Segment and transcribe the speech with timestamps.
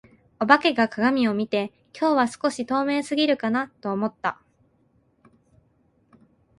[0.39, 4.41] お化けが鏡を見て、「今日は少し透明過ぎるかな」と思った。